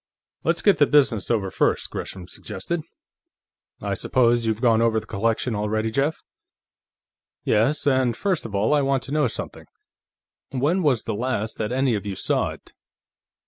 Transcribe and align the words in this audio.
"Let's 0.43 0.63
get 0.63 0.79
the 0.79 0.87
business 0.87 1.29
over 1.29 1.51
first," 1.51 1.91
Gresham 1.91 2.27
suggested. 2.27 2.81
"I 3.83 3.93
suppose 3.93 4.47
you've 4.47 4.59
gone 4.59 4.81
over 4.81 4.99
the 4.99 5.05
collection 5.05 5.53
already, 5.53 5.91
Jeff?" 5.91 6.17
"Yes, 7.43 7.85
and 7.85 8.17
first 8.17 8.43
of 8.43 8.55
all, 8.55 8.73
I 8.73 8.81
want 8.81 9.03
to 9.03 9.11
know 9.13 9.27
something. 9.27 9.67
When 10.49 10.81
was 10.81 11.03
the 11.03 11.13
last 11.13 11.59
that 11.59 11.71
any 11.71 11.93
of 11.93 12.07
you 12.07 12.15
saw 12.15 12.49
it?" 12.49 12.73